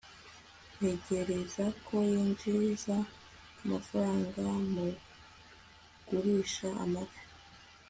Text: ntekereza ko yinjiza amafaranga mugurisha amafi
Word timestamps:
ntekereza 0.77 1.65
ko 1.85 1.95
yinjiza 2.09 2.95
amafaranga 3.63 4.41
mugurisha 4.73 6.69
amafi 6.85 7.23